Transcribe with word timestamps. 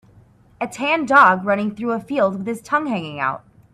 a 0.59 0.67
tan 0.67 1.05
dog 1.05 1.45
running 1.45 1.75
through 1.75 1.91
a 1.91 1.99
field 1.99 2.35
with 2.35 2.47
his 2.47 2.59
tongue 2.59 2.87
hanging 2.87 3.19
out 3.19 3.43